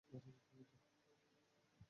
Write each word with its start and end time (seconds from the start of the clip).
এটা 0.09 0.19
কি 0.27 0.31
বৈধ? 0.49 0.69